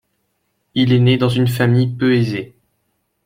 Il 0.73 0.93
est 0.93 0.99
né 0.99 1.17
dans 1.19 1.29
une 1.29 1.47
famille 1.47 1.95
peu 1.95 2.15
aisée. 2.15 2.55